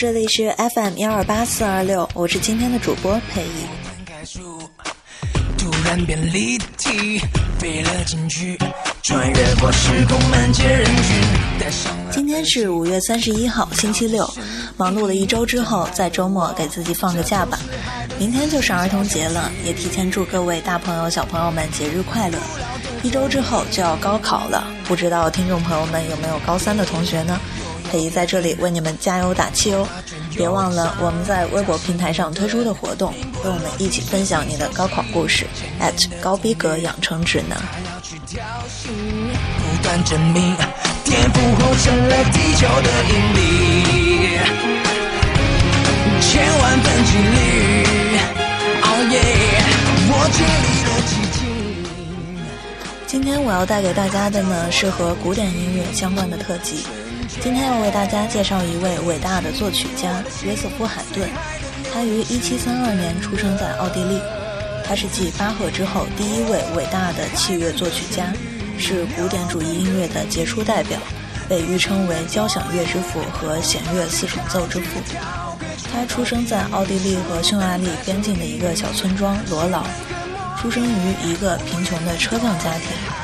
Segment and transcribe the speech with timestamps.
[0.00, 3.66] 这里是 FM 幺二八四二六，我是今天的主播佩仪。
[12.10, 14.26] 今天是五月三十一号，星期六。
[14.78, 17.58] 忙碌了一周之后，在周末给自己放个假吧。
[18.18, 22.38] 明天就是儿童节了，也提前祝各位大朋友、小朋友们节日快乐。
[23.02, 27.38] 一周之后就要高考了，不知道听众朋友们有没有高三的同学呢？
[27.90, 29.86] 可以在这里为你们加油打气哦！
[30.36, 35.44] 别忘了我们在微博平台上推出的活动，和我们一起分享你的高考故事。
[36.20, 37.60] 高逼格养成指南。
[53.06, 56.86] 今天我要带给大家的呢，是和古典音乐相关的特辑。
[57.42, 61.26] 今天要为大家介绍一位伟大的作曲家约瑟夫·海顿。
[61.90, 64.20] 他于1732年出生在奥地利，
[64.84, 68.30] 他是继巴赫之后第一位伟大的器乐作曲家，
[68.78, 70.98] 是古典主义音乐的杰出代表，
[71.48, 75.00] 被誉称为交响乐之父和弦乐四重奏之父。
[75.90, 79.82] 他出生在奥地利和匈牙利边境的一个小村庄罗劳，
[80.60, 83.19] 出生于一个贫穷的车匠家庭。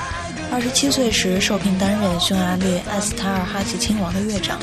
[0.52, 4.58] 二十七岁时受聘担任匈牙利埃斯塔尔哈齐亲王的乐长，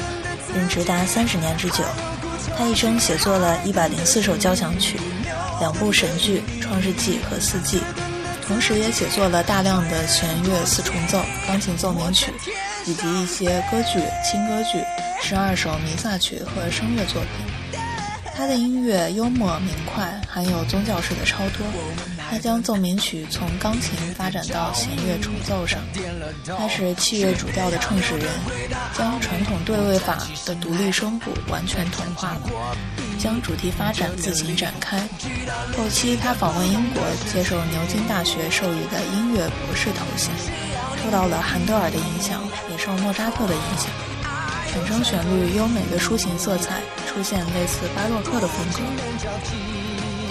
[0.56, 1.84] 任职达三十年之久。
[2.58, 4.98] 他一生写作了一百零四首交响曲，
[5.59, 7.80] 两部神剧《创世纪》和《四季》，
[8.48, 12.34] 同时也写作了大量的弦乐四重奏、钢琴奏鸣曲，
[12.85, 14.84] 以及一些歌剧、轻歌剧、
[15.22, 17.62] 十二首弥撒曲和声乐作品。
[18.44, 21.66] 他的音乐幽默明快，含有宗教式的超脱。
[22.30, 25.80] 他将奏鸣曲从钢琴发展到弦乐重奏上，
[26.58, 28.28] 他是器乐主调的创始人，
[28.98, 32.42] 将传统对位法的独立声部完全同化了，
[33.18, 35.00] 将主题发展自行展开。
[35.78, 37.02] 后期他访问英国，
[37.32, 40.30] 接受牛津大学授予的音乐博士头衔，
[41.02, 43.90] 受到了韩德尔的影响，也受莫扎特的影响，
[44.73, 48.79] 产生旋律优美的抒情色彩，出现类似巴洛克的风格。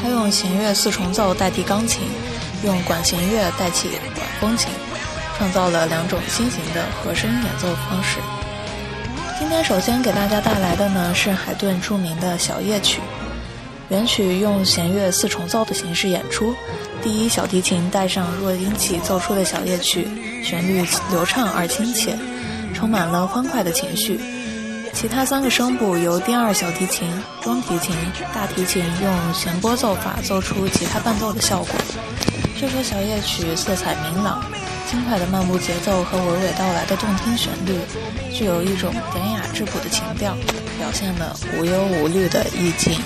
[0.02, 2.02] 他用弦乐四重奏代替钢琴，
[2.64, 4.68] 用管弦乐代替管风琴，
[5.38, 8.18] 创造了两种新型的和声演奏方式。
[9.38, 13.00] 今天首先给大家带来的呢是海顿著名的小夜曲。
[13.90, 16.52] 原曲用弦乐四重奏的形式演出，
[17.00, 20.08] 第一小提琴带上弱音器奏出的小夜曲，
[20.42, 22.18] 旋律流畅而亲切，
[22.82, 24.18] 充满了欢快的情绪。
[24.92, 27.08] 其他三个声部由第二小提琴、
[27.40, 27.94] 中提琴、
[28.34, 31.70] 大提琴用弦波奏法奏出吉他伴奏的效果。
[32.60, 34.44] 这首小夜曲色彩明朗，
[34.90, 37.78] 轻快的漫步节奏和娓娓道来的动听旋律，
[38.34, 40.34] 具有一种典雅质朴的情调，
[40.76, 42.98] 表现了无忧无虑的意境。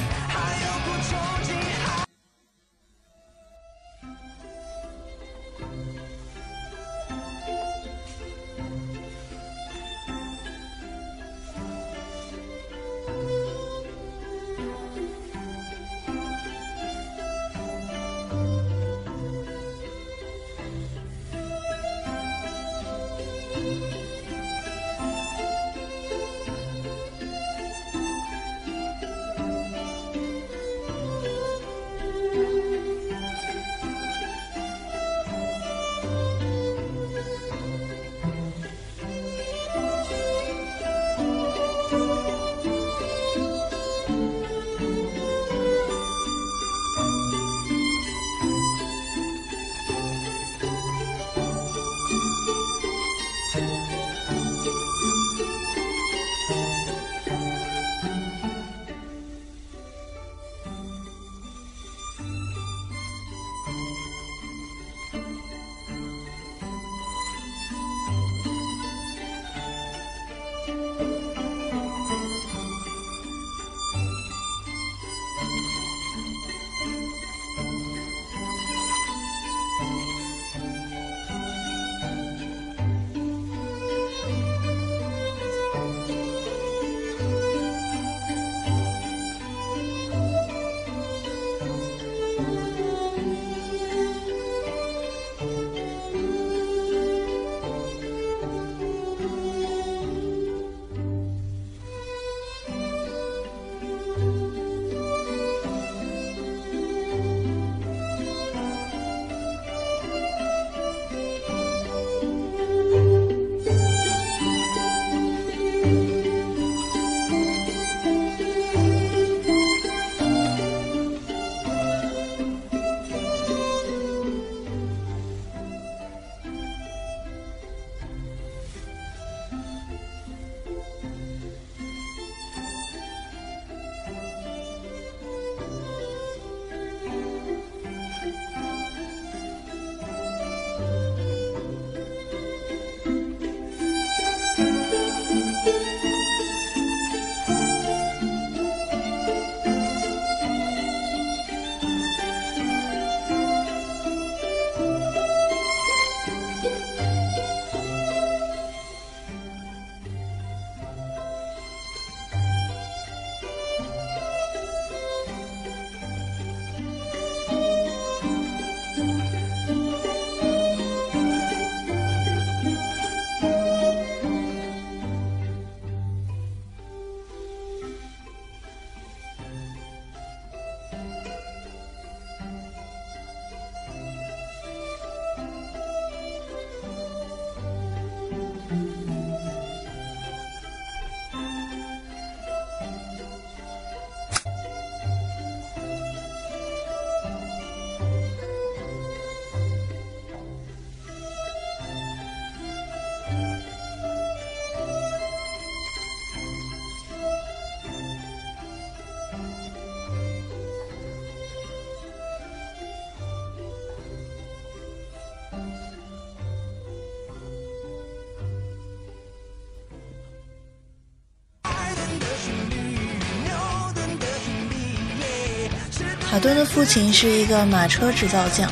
[226.37, 228.71] 海顿的父亲是一个马车制造匠，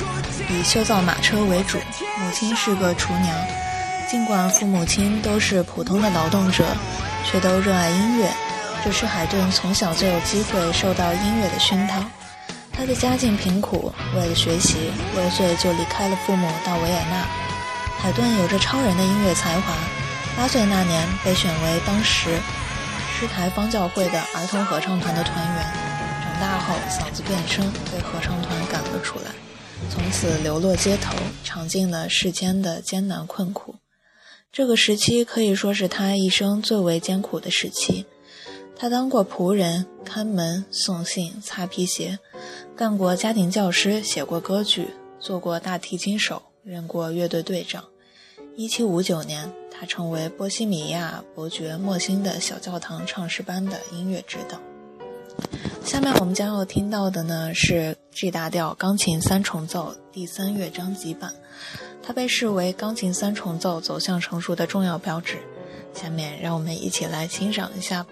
[0.51, 1.79] 以修造马车为主；
[2.19, 3.35] 母亲是个厨娘。
[4.07, 6.63] 尽管父母亲都是普通的劳动者，
[7.25, 8.31] 却都热爱音乐，
[8.85, 12.05] 这是海顿从小就有机会受到音乐的熏陶。
[12.71, 17.25] 他的家境贫苦，为了学习，六岁就离开了父母到维也纳。
[17.99, 19.73] 海顿有着超人的音乐才华，
[20.37, 22.39] 八岁那年被选为当时
[23.19, 25.84] 诗台方教会的儿童合唱团的团员。
[26.35, 29.31] 长大后嗓子变声，被合唱团赶了出来，
[29.89, 31.15] 从此流落街头，
[31.45, 33.77] 尝尽了世间的艰难困苦。
[34.51, 38.05] 这个时期可以说是他一生最为艰苦的时期。
[38.75, 42.19] 他当过仆人、看门、送信、擦皮鞋，
[42.77, 44.89] 干过家庭教师，写过歌剧，
[45.21, 47.85] 做过大提琴手，任过乐队队长。
[48.57, 54.59] 一七五九年，他成为波西米亚伯爵莫辛的小教堂唱诗班的音乐指导。
[55.85, 61.33] 下面我们将要听到的呢是 G 大调钢琴三重奏第三乐章集版，
[62.03, 65.39] 它被视为钢琴三重奏走向成熟的重要标志。
[65.93, 68.11] 下面让我们一起来欣赏一下吧。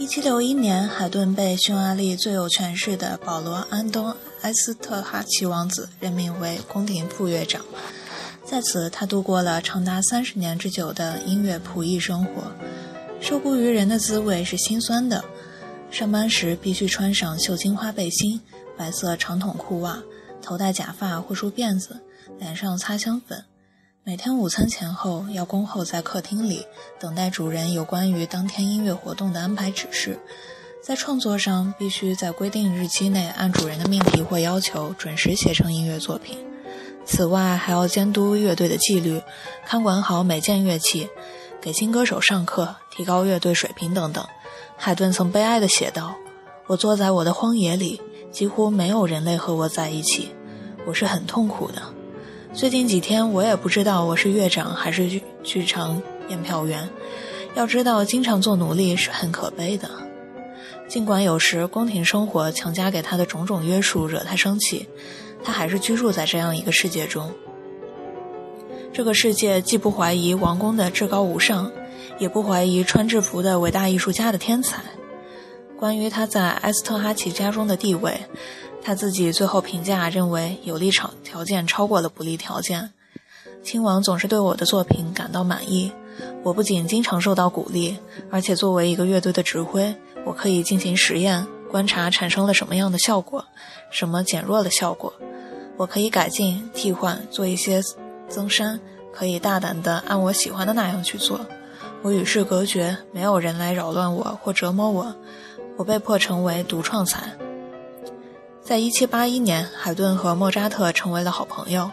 [0.00, 4.06] 一七六一年，海顿被匈牙利最有权势的保罗·安东·
[4.40, 7.62] 埃斯特哈奇王子任命为宫廷副乐长，
[8.42, 12.50] 在此他度过了长达三十年之久的音乐仆役生活。
[13.20, 15.22] 受雇于人的滋味是心酸的，
[15.90, 18.40] 上班时必须穿上绣金花背心、
[18.78, 20.02] 白色长筒裤袜，
[20.40, 22.00] 头戴假发或梳辫子，
[22.38, 23.44] 脸上擦香粉。
[24.02, 26.66] 每天午餐前后要恭候在客厅里，
[26.98, 30.18] 等待主人有关于当天音乐活动的安排指示。
[30.82, 36.38] 在创作上，必须在规定日期内按主人的命题或要求准时写成音乐作品。
[37.04, 39.20] 此外，还要监督乐队的纪律，
[39.66, 41.10] 看管好每件乐器，
[41.60, 44.26] 给新歌手上课，提高乐队水平等等。
[44.78, 46.14] 海顿曾悲哀地写道
[46.68, 48.00] ：“我坐在我的荒野里，
[48.32, 50.30] 几乎没有人类和我在一起，
[50.86, 51.82] 我是很痛苦的。”
[52.52, 56.88] 最近几天，我也不知道我是乐长还是剧场验票员。
[57.54, 59.88] 要知道，经常做奴隶是很可悲的。
[60.88, 64.88] 尽管有时宫廷生活强加给他的种种约束惹他生气，
[65.44, 67.32] 他还是居住在这样一个世界中。
[68.92, 71.70] 这个世界既不怀疑王宫的至高无上，
[72.18, 74.82] 也不怀疑穿制服的伟大艺术家的天才。
[75.78, 78.20] 关于他在埃斯特哈奇家中的地位，
[78.82, 82.90] 他自己最后评价认为有利场条件超过了不利条件。
[83.62, 85.92] 亲王总是对我的作品感到满意。
[86.42, 87.96] 我不仅经常受到鼓励，
[88.30, 89.94] 而且作为一个乐队的指挥，
[90.24, 93.44] 我可以进行实验，观察产生了什么样的效果，
[93.90, 95.12] 什么减弱了效果。
[95.76, 97.82] 我可以改进、替换，做一些
[98.28, 98.80] 增删，
[99.12, 101.40] 可以大胆地按我喜欢的那样去做。
[102.02, 105.14] 我与世隔绝，没有人来扰乱我或折磨我。
[105.76, 107.32] 我被迫成为独创才。
[108.70, 111.90] 在1781年，海顿和莫扎特成为了好朋友，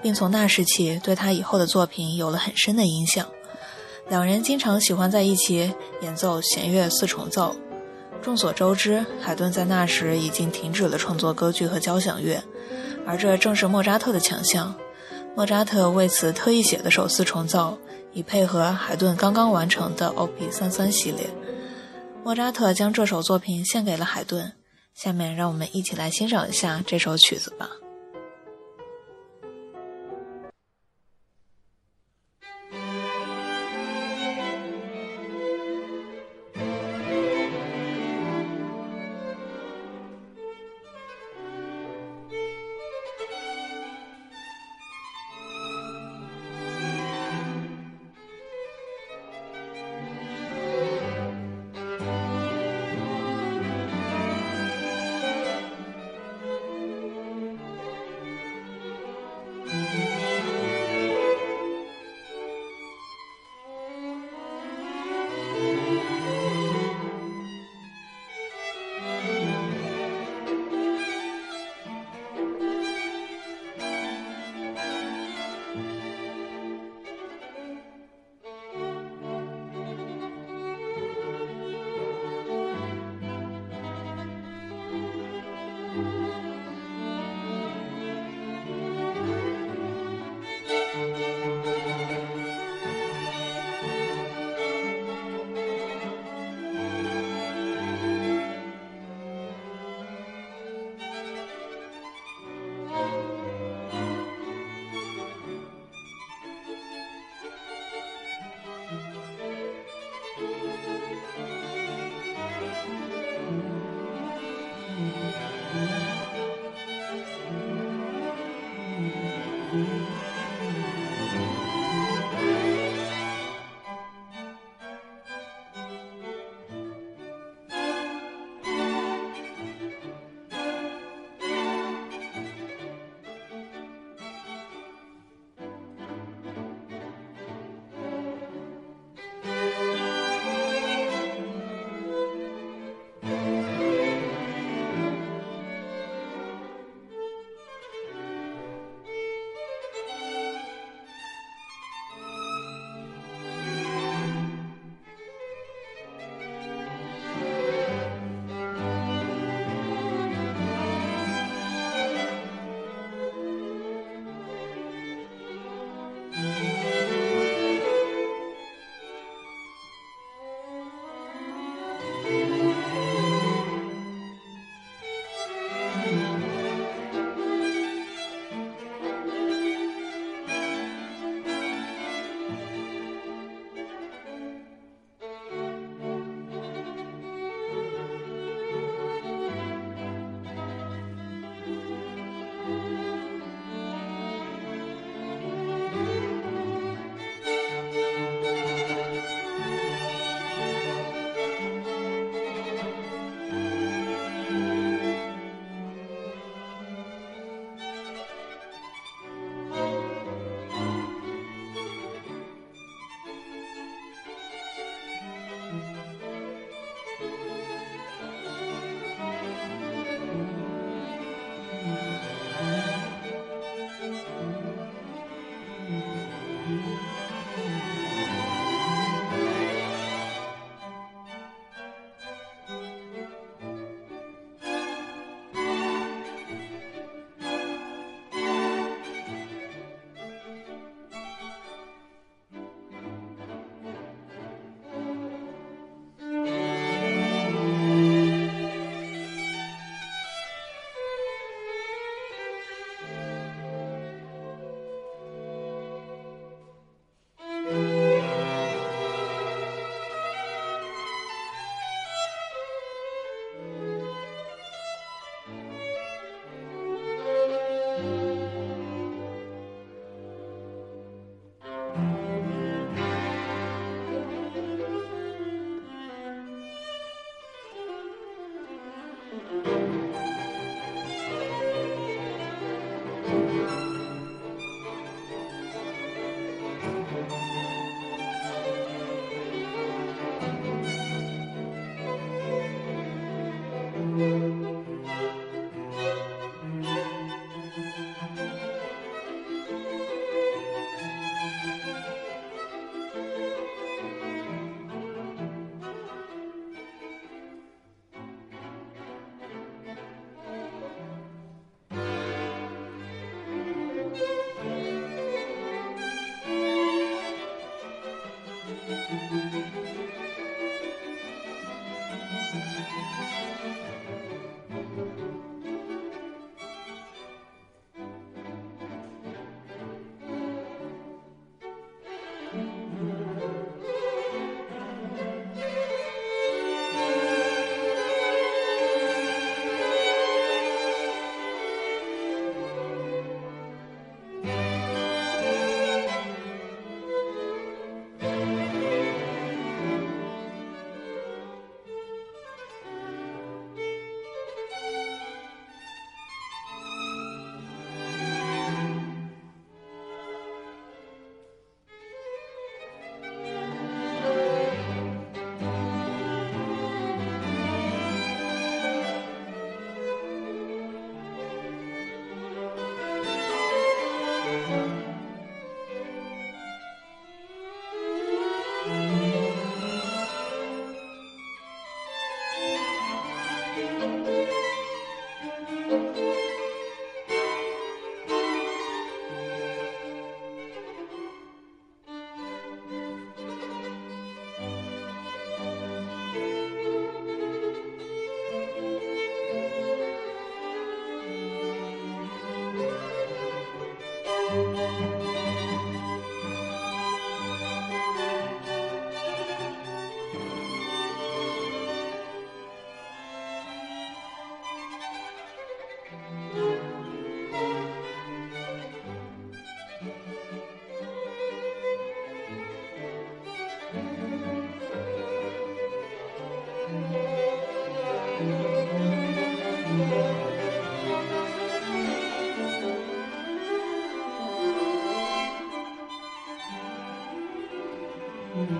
[0.00, 3.26] 并从那时起对他以后的作品有了很深的影响。
[4.08, 7.56] 两人经常喜欢在一起演奏弦乐四重奏。
[8.22, 12.40] 众所周知，海顿在那时已经停止了创作歌剧和交响乐，
[13.04, 14.72] 而这正是莫扎特的强项。
[15.34, 17.76] 莫扎特为此特意写了首四重奏，
[18.12, 20.48] 以配合海顿刚刚完成的 Op.
[20.52, 21.28] 三三系列。
[22.22, 24.52] 莫扎特将这首作品献给了海顿。
[25.02, 27.70] 下面让我们一起来欣赏一下这首曲子吧。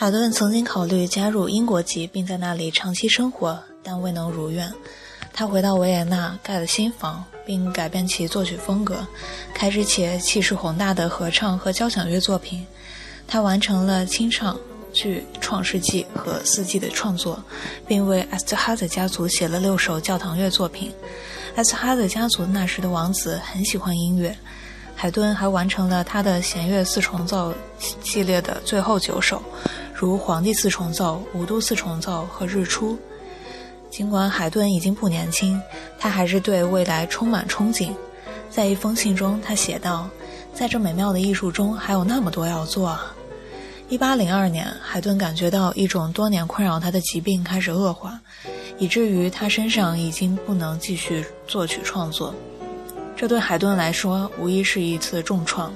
[0.00, 4.72] 海顿曾经考虑加入英国籍，并在那里长期生活，但未能如愿。
[5.32, 9.04] 他回到维也纳盖了新房，并改变其作曲风格，
[9.52, 12.64] 开始起气势宏大的合唱和交响乐作品。
[13.26, 14.56] 他完成了清唱
[14.92, 17.42] 剧《创世纪》和《四季》的创作，
[17.84, 20.92] 并为埃斯特哈泽家族写了六首教堂乐作品。
[21.56, 24.38] 埃斯特哈泽家族那时的王子很喜欢音乐。
[24.94, 27.54] 海顿还完成了他的弦乐四重奏
[28.02, 29.40] 系列的最后九首。
[30.00, 32.96] 如皇帝四重奏、五度四重奏和日出。
[33.90, 35.60] 尽管海顿已经不年轻，
[35.98, 37.90] 他还是对未来充满憧憬。
[38.48, 40.08] 在一封信中，他写道
[40.54, 42.96] ：“在这美妙的艺术中，还有那么多要做。”
[43.90, 48.20] 一八零二年，海顿感觉到一种多年困扰他的疾病开始恶化，
[48.78, 52.32] 以至于他身上已经不能继续作曲创作。
[53.16, 55.74] 这对海顿来说无疑是一次重创。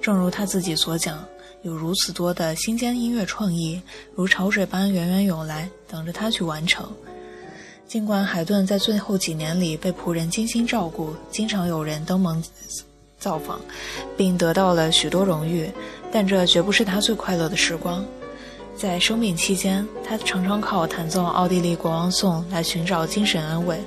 [0.00, 1.22] 正如他自己所讲。
[1.62, 3.80] 有如此多的新鲜音乐创意，
[4.16, 6.90] 如潮水般源源涌来，等着他去完成。
[7.86, 12.42] 尽管海顿在最后几年里被仆人精心照顾，经常有人登门
[13.16, 13.60] 造访，
[14.16, 15.70] 并得到了许多荣誉，
[16.10, 18.04] 但这绝不是他最快乐的时光。
[18.74, 23.78] 在生病期间，他常常靠弹奏奥地利国王颂来寻找精神安慰。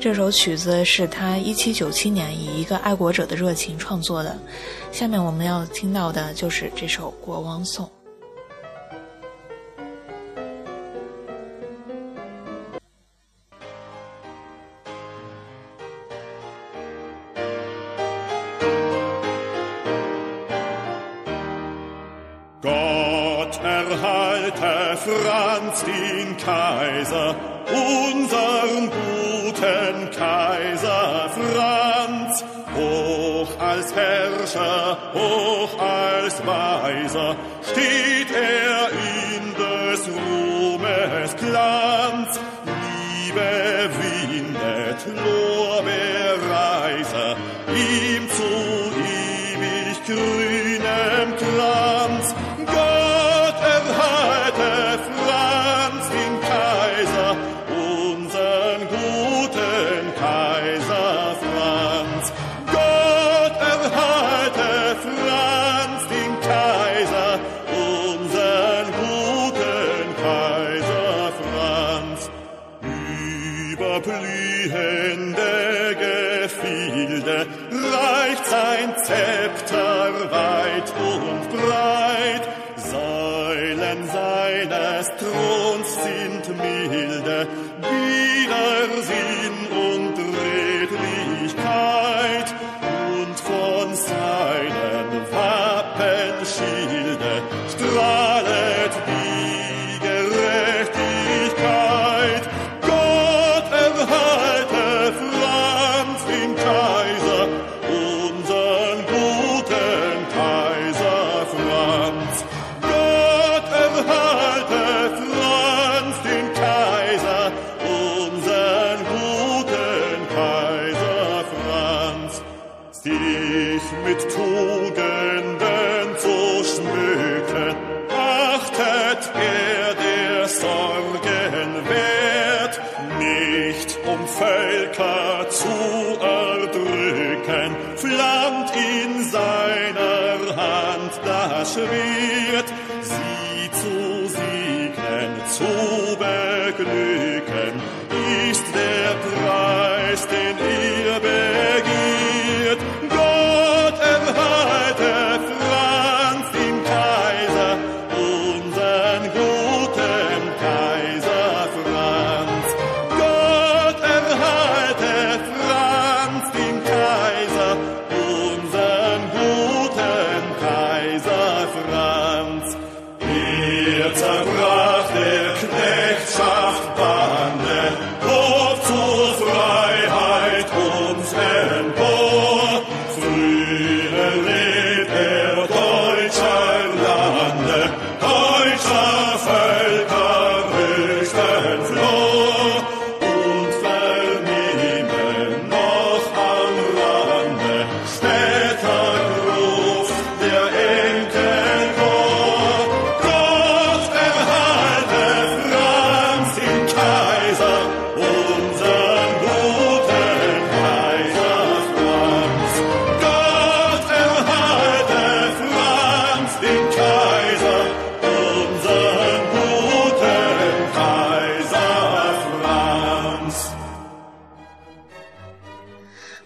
[0.00, 4.34] 这首曲子是他1797年以一个爱国者的热情创作的。
[4.90, 7.84] 下面我们要听到的就是这首《国王颂》。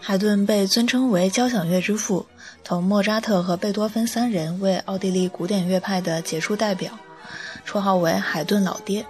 [0.06, 2.26] 海顿被尊称为交响乐之父，
[2.62, 6.92] 同莫扎特和贝多芬三人为奥地利古典乐派的杰出代表，
[7.66, 9.02] 绰号为“海顿老爹”。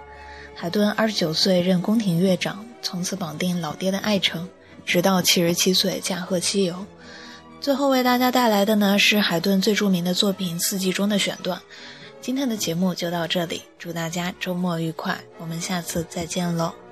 [0.55, 4.47] 海顿二十九岁任宫廷乐长，从此绑定老爹的爱称，
[4.85, 6.85] 直到七十七岁驾鹤西游。
[7.59, 11.61] 最后为大家带来的呢是海顿最著名的作品《四季》中的选段。
[12.21, 16.84] 今天的节目就到这里，祝大家周末愉快，我们下次再见喽。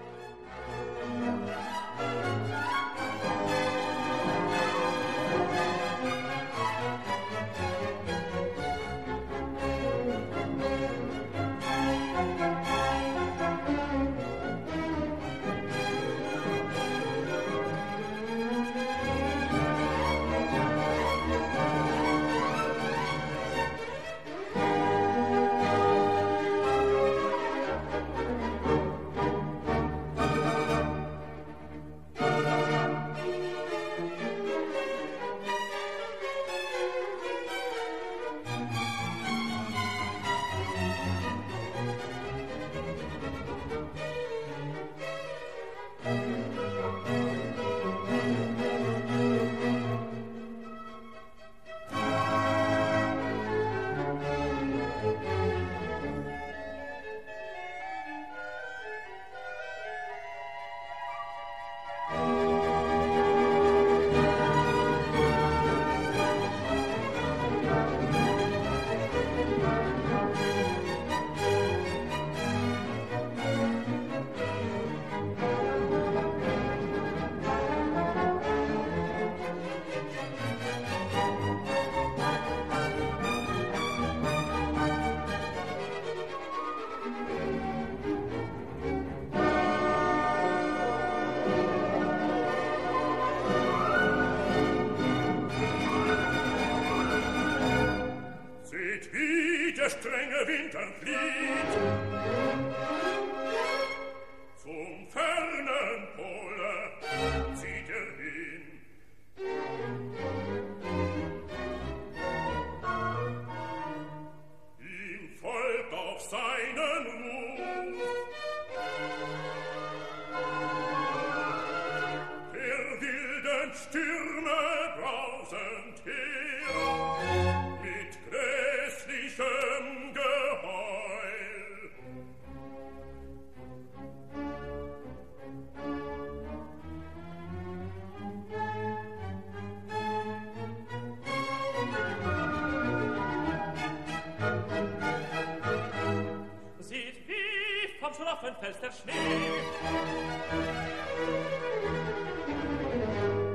[148.54, 149.13] dem Fels der Schnee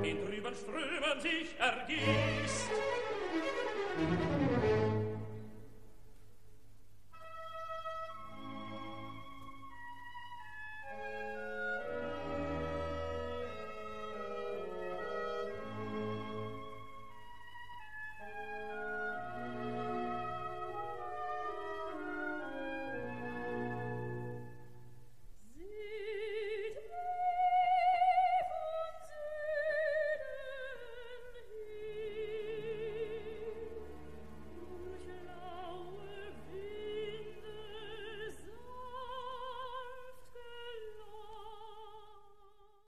[0.09, 2.69] in trüben Strömen sich ergießt.